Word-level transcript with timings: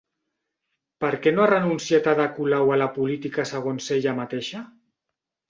Per 1.03 1.11
què 1.25 1.33
no 1.35 1.43
ha 1.43 1.49
renunciat 1.51 2.09
Ada 2.13 2.25
Colau 2.39 2.73
a 2.77 2.81
la 2.85 2.89
política 2.97 3.47
segons 3.53 3.93
ella 3.99 4.17
mateixa? 4.23 4.65